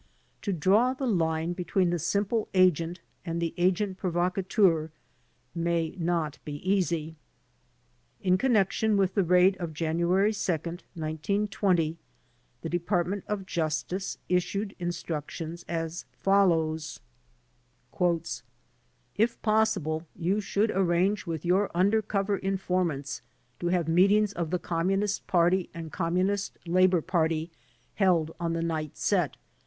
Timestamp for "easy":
6.67-7.17